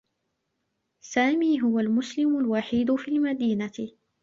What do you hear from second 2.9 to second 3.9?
في المدينة.